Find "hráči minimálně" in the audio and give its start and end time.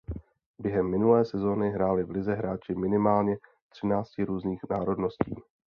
2.33-3.37